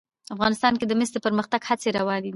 [0.35, 2.29] افغانستان کې د مس د پرمختګ هڅې روانې دي.